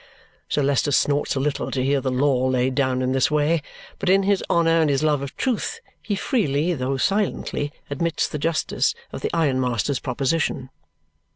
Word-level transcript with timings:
Sir 0.49 0.63
Leicester 0.63 0.91
snorts 0.91 1.35
a 1.35 1.39
little 1.39 1.69
to 1.69 1.83
hear 1.83 2.01
the 2.01 2.09
law 2.09 2.47
laid 2.47 2.73
down 2.73 3.03
in 3.03 3.11
this 3.11 3.29
way, 3.29 3.61
but 3.99 4.09
in 4.09 4.23
his 4.23 4.43
honour 4.49 4.81
and 4.81 4.89
his 4.89 5.03
love 5.03 5.21
of 5.21 5.37
truth, 5.37 5.79
he 6.01 6.15
freely, 6.15 6.73
though 6.73 6.97
silently, 6.97 7.71
admits 7.87 8.27
the 8.27 8.39
justice 8.39 8.95
of 9.11 9.21
the 9.21 9.31
ironmaster's 9.31 9.99
proposition. 9.99 10.71